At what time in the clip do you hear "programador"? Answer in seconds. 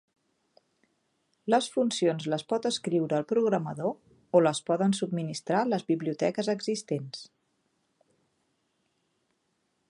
3.33-4.39